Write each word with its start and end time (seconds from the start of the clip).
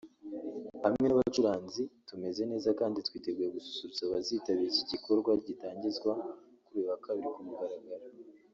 hamwe 0.83 1.05
n’abacuranzi 1.07 1.83
tumeze 2.07 2.41
neza 2.51 2.69
kandi 2.79 3.05
twiteguye 3.07 3.49
gususurutsa 3.55 4.01
abazitabira 4.03 4.69
iki 4.71 4.85
gikorwa 4.91 5.31
gitangizwa 5.45 6.11
kuri 6.65 6.77
uyu 6.79 6.89
wa 6.91 6.97
Kabiri 7.05 7.27
ku 7.33 7.41
mugaragaro 7.47 8.05